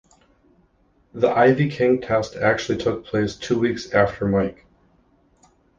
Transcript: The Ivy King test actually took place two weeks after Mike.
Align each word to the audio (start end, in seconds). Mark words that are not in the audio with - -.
The 1.13 1.27
Ivy 1.29 1.69
King 1.69 2.01
test 2.01 2.35
actually 2.35 2.79
took 2.79 3.05
place 3.05 3.35
two 3.35 3.59
weeks 3.59 3.91
after 3.91 4.27
Mike. 4.27 4.65